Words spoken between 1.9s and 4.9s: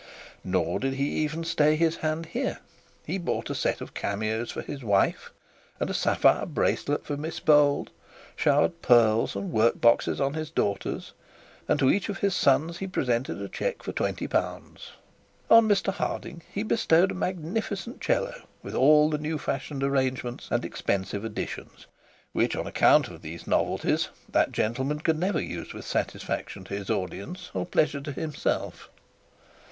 hand here; he bought a set of cameos for his